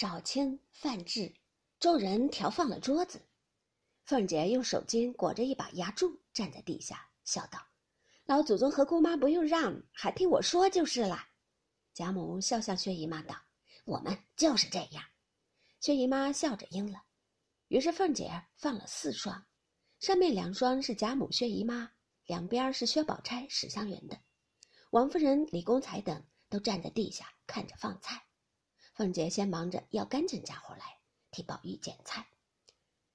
[0.00, 1.34] 少卿、范质，
[1.80, 3.20] 众人调放了桌子。
[4.04, 7.58] 凤姐用手巾裹着一把牙柱，站在地下，笑道
[8.24, 11.18] ：“老祖宗和姑妈不用让，还听我说就是了。”
[11.94, 13.34] 贾母笑向薛姨妈道
[13.86, 15.02] ：“我们就是这样。”
[15.82, 17.02] 薛姨妈笑着应了。
[17.66, 19.46] 于是凤姐放了四双，
[19.98, 21.90] 上面两双是贾母、薛姨妈，
[22.26, 24.16] 两边是薛宝钗、史湘云的。
[24.90, 28.27] 王夫人、李公才等都站在地下看着放菜。
[28.98, 30.98] 凤姐先忙着要干净家伙来
[31.30, 32.26] 替宝玉捡菜。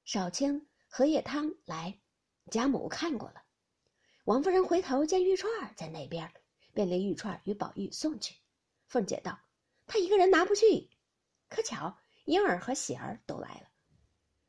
[0.05, 1.99] 少卿、荷叶汤来，
[2.49, 3.43] 贾母看过了。
[4.23, 6.31] 王夫人回头见玉串儿在那边，
[6.73, 8.33] 便令玉串儿与宝玉送去。
[8.87, 9.37] 凤姐道
[9.85, 10.89] ：“她一个人拿不去。”
[11.51, 13.67] 可巧婴儿和喜儿都来了。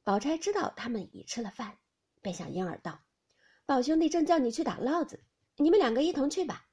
[0.04, 1.76] 宝钗知道他们已吃了饭，
[2.22, 3.02] 便向婴儿道
[3.66, 5.24] ：“宝兄弟正叫你去打烙子，
[5.56, 6.68] 你们两个一同去吧。”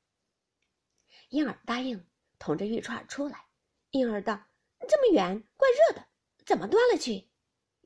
[1.29, 2.05] 婴儿答应，
[2.37, 3.47] 同着玉钏出来。
[3.89, 4.41] 婴儿道
[4.91, 6.05] ：“这么远，怪热的，
[6.45, 7.31] 怎么端了去？”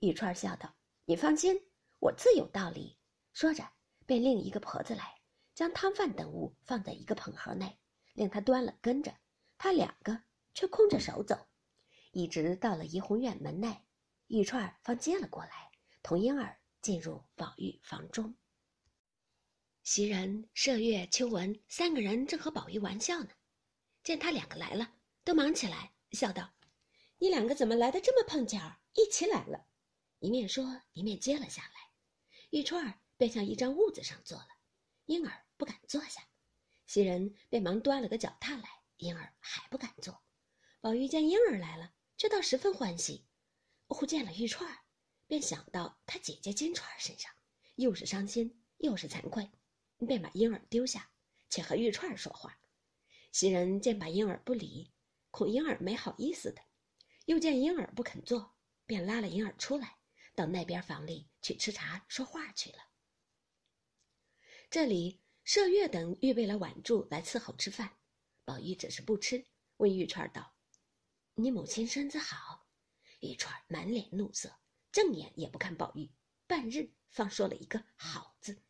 [0.01, 0.75] 玉钏笑道
[1.05, 2.97] ：“你放心，我自有道理。”
[3.31, 3.63] 说着，
[4.07, 5.21] 便令一个婆子来，
[5.53, 7.77] 将汤饭等物放在一个捧盒内，
[8.13, 9.15] 令他端了，跟着
[9.55, 10.19] 他两个
[10.55, 11.45] 却空着手走，
[12.11, 13.85] 一直到了怡红院门内。
[14.25, 15.69] 玉钏方接了过来，
[16.01, 18.35] 同婴儿进入宝玉房中。
[19.83, 23.29] 袭人、麝月、秋纹三个人正和宝玉玩笑呢，
[24.01, 24.91] 见他两个来了，
[25.23, 26.51] 都忙起来，笑道
[27.17, 29.67] ：“你两个怎么来的这么碰巧，一起来了？”
[30.19, 31.91] 一面说，一面接了下来。
[32.49, 34.47] 玉串儿便向一张褥子上坐了，
[35.05, 36.27] 婴儿不敢坐下。
[36.85, 40.21] 袭人便忙端了个脚踏来，婴儿还不敢坐。
[40.79, 43.25] 宝玉见婴儿来了，却倒十分欢喜。
[43.87, 44.77] 忽见了玉串儿，
[45.27, 47.31] 便想到他姐姐金钏儿身上，
[47.75, 49.49] 又是伤心又是惭愧。
[50.07, 51.09] 便把婴儿丢下，
[51.49, 52.59] 且和玉串儿说话。
[53.31, 54.91] 袭人见把婴儿不理，
[55.31, 56.61] 恐婴儿没好意思的，
[57.25, 59.97] 又见婴儿不肯坐，便拉了婴儿出来，
[60.35, 62.77] 到那边房里去吃茶说话去了。
[64.69, 67.97] 这里麝月等预备了碗箸来伺候吃饭，
[68.43, 69.45] 宝玉只是不吃，
[69.77, 70.55] 问玉钏道
[71.35, 72.67] ：“你母亲身子好？”
[73.21, 74.59] 玉钏满脸怒色，
[74.91, 76.11] 正眼也不看宝玉，
[76.45, 78.61] 半日方说了一个“好”字。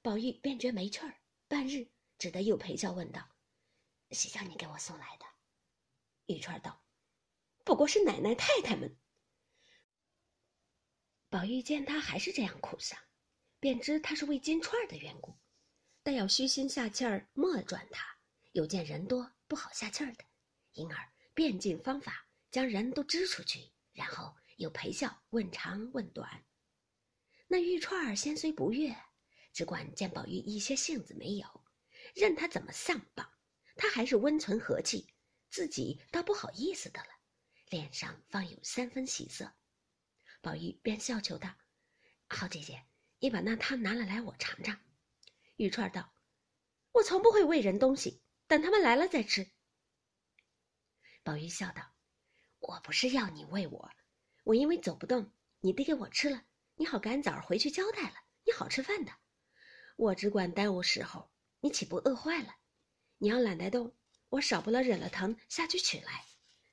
[0.00, 3.28] 宝玉便觉没趣儿，半日只得又陪笑问道
[4.12, 5.26] ：“谁叫你给我送来的？”
[6.32, 6.82] 玉钏道
[7.68, 8.96] ：“不过是奶奶太太们。”
[11.28, 12.98] 宝玉见他还是这样苦丧，
[13.60, 15.36] 便知他是为金钏的缘故，
[16.02, 18.16] 但要虚心下气儿，莫转他。
[18.52, 20.24] 又见人多不好下气儿的，
[20.72, 26.46] 因而变尽方法将人都支出去，然后又陪笑问长问短。
[27.48, 28.96] 那玉钏儿先虽不悦。
[29.52, 31.64] 只管见宝玉一些性子没有，
[32.14, 33.30] 任他怎么丧棒，
[33.76, 35.12] 他还是温存和气，
[35.50, 37.17] 自己倒不好意思的了，
[37.70, 39.52] 脸上方有三分喜色。
[40.40, 41.54] 宝玉便笑求道
[42.28, 42.84] ：“好姐姐，
[43.18, 44.78] 你把那汤拿了来，我尝尝。”
[45.56, 46.12] 玉钏道
[46.92, 49.50] ：“我从不会喂人东西，等他们来了再吃。”
[51.24, 51.94] 宝玉笑道
[52.60, 53.90] ：“我不是要你喂我，
[54.44, 56.44] 我因为走不动，你得给我吃了，
[56.76, 58.14] 你好赶早回去交代了，
[58.44, 59.12] 你好吃饭的。”
[59.96, 61.30] 我只管耽误时候，
[61.60, 62.54] 你岂不饿坏了？
[63.18, 63.96] 你要懒得动，
[64.28, 66.24] 我少不了忍了疼下去取来。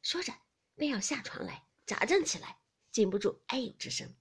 [0.04, 0.32] 说着，
[0.76, 2.58] 便要下床来咋正起来，
[2.92, 4.16] 禁不住哎呦之声。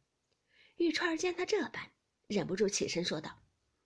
[0.77, 1.93] 玉钏儿见他这般，
[2.27, 3.43] 忍不住起身说道：“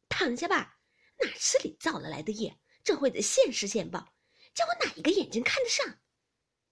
[0.08, 0.78] 躺下吧，
[1.18, 2.58] 哪是你造了来的业？
[2.82, 4.14] 这会子现世现报，
[4.54, 5.98] 叫我哪一个眼睛看得上？”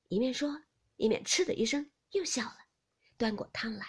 [0.08, 0.62] 一面说，
[0.96, 2.58] 一面嗤的一声又笑了，
[3.16, 3.86] 端过汤来。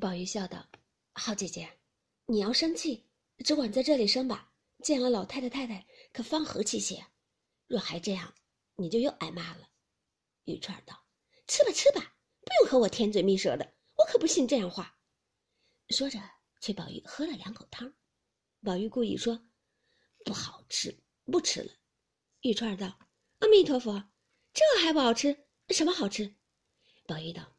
[0.00, 0.68] 宝玉笑道
[1.14, 1.78] ：“好姐姐。”
[2.26, 3.06] 你要生气，
[3.44, 4.52] 只管在这里生吧。
[4.82, 7.04] 见了老太太太太，可方和气些。
[7.66, 8.34] 若还这样，
[8.82, 9.68] 你就又挨骂了。
[10.44, 11.06] 玉串道
[11.46, 14.98] ：“吃吧，吃吧，不用和我甜嘴蜜舌的，我可不信这样话。”
[15.90, 16.18] 说着，
[16.60, 17.94] 催宝玉喝了两口汤。
[18.64, 19.46] 宝玉故意说
[20.24, 21.72] ：“不好吃，不吃了。”
[22.42, 22.98] 玉串道
[23.38, 24.10] ：“阿弥陀佛，
[24.52, 25.46] 这还不好吃？
[25.68, 26.34] 什么好吃？”
[27.06, 27.56] 宝玉道：“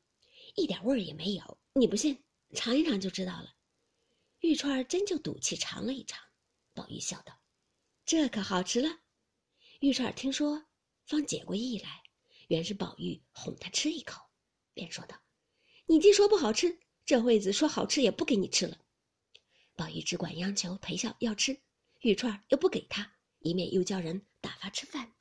[0.56, 1.58] 一点味儿也没有。
[1.74, 2.24] 你不信，
[2.54, 3.56] 尝一尝就知道了。”
[4.42, 6.22] 玉串真就赌气尝了一尝，
[6.74, 7.40] 宝玉笑道
[8.06, 9.00] ：“这可好吃了。”
[9.80, 10.66] 玉串听说，
[11.14, 12.02] 方解过意来，
[12.48, 14.20] 原是宝玉哄他吃一口，
[14.74, 15.16] 便说道
[15.86, 18.80] ：“你既说不好吃，这会子说好吃也不给你吃了。”
[19.78, 21.62] 宝玉只管央求陪笑要吃，
[22.02, 25.14] 玉串又不给他，一面又叫人打发吃饭。